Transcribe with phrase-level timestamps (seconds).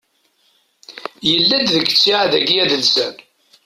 [1.29, 3.15] Yella-d deg ttiɛad-agi adelsan.